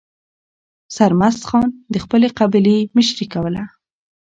سرمست 0.95 1.43
خان 1.49 1.67
د 1.93 1.95
خپلې 2.03 2.27
قبیلې 2.39 2.77
مشري 2.95 3.25
کوله. 3.33 3.63